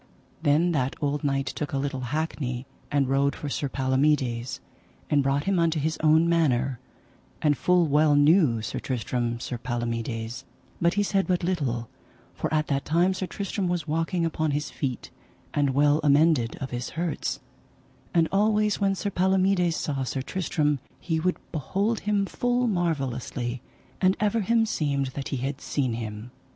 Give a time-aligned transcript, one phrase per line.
[0.41, 4.59] Then that old knight took a little hackney, and rode for Sir Palomides,
[5.11, 6.79] and brought him unto his own manor;
[7.39, 10.43] and full well knew Sir Tristram Sir Palomides,
[10.81, 11.87] but he said but little,
[12.33, 15.11] for at that time Sir Tristram was walking upon his feet,
[15.53, 17.39] and well amended of his hurts;
[18.11, 23.61] and always when Sir Palomides saw Sir Tristram he would behold him full marvellously,
[24.01, 26.31] and ever him seemed that he had seen him.